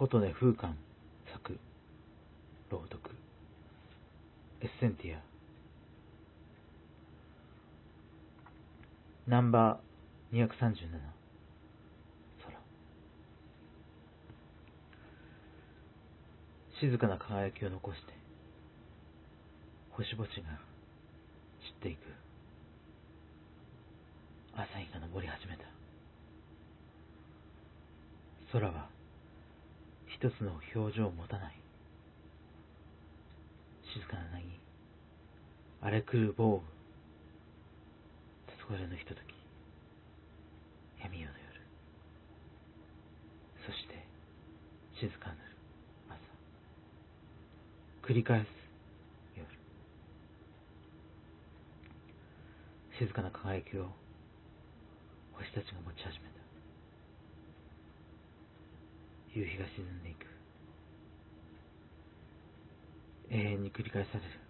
[0.00, 0.72] 琴音風館
[1.30, 1.58] 作
[2.70, 3.14] 朗読。
[4.62, 5.20] エッセンティア。
[9.28, 10.88] ナンバー237
[12.42, 12.58] 空。
[16.80, 18.14] 静かな輝きを残して
[19.90, 20.38] 星々が散
[21.78, 21.98] っていく。
[24.54, 25.64] 朝日が昇り始めた。
[28.50, 28.99] 空は
[30.20, 31.54] 一つの表情を持たない。
[33.94, 34.44] 静かな凪。
[35.80, 36.62] 荒れ狂う暴
[38.68, 39.32] 雨黄昏のひととき。
[41.02, 41.40] 闇夜の夜。
[43.64, 44.04] そして
[45.00, 45.38] 静かなる
[46.10, 46.18] 朝。
[48.06, 48.46] 繰り返す
[49.38, 49.46] 夜。
[52.98, 53.86] 静かな輝きを
[55.32, 56.39] 星たちが持ち始めた。
[59.34, 60.26] 夕日が沈んでいく。
[63.30, 64.49] 永遠に繰り返される。